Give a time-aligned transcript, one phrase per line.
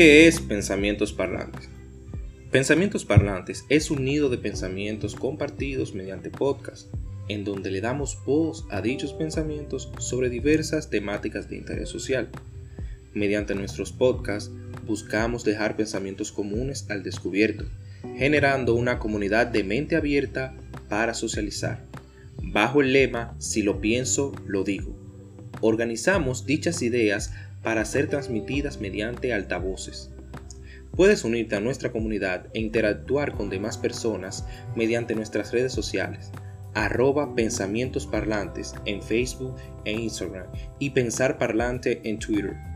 [0.00, 1.68] ¿Qué es Pensamientos Parlantes?
[2.50, 6.88] Pensamientos Parlantes es un nido de pensamientos compartidos mediante podcast,
[7.28, 12.30] en donde le damos voz a dichos pensamientos sobre diversas temáticas de interés social.
[13.12, 14.50] Mediante nuestros podcasts
[14.86, 17.66] buscamos dejar pensamientos comunes al descubierto,
[18.16, 20.54] generando una comunidad de mente abierta
[20.88, 21.84] para socializar.
[22.42, 25.09] Bajo el lema Si lo pienso, lo digo.
[25.60, 30.10] Organizamos dichas ideas para ser transmitidas mediante altavoces.
[30.96, 34.44] Puedes unirte a nuestra comunidad e interactuar con demás personas
[34.74, 36.30] mediante nuestras redes sociales,
[36.74, 40.46] arroba pensamientos parlantes en Facebook e Instagram
[40.78, 42.69] y pensar parlante en Twitter.